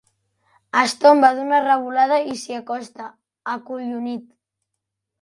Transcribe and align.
Es 0.83 0.95
tomba 1.03 1.29
d'una 1.41 1.59
revolada 1.67 2.19
i 2.33 2.35
s'hi 2.47 2.59
acosta, 2.65 3.13
acollonit. 3.57 4.29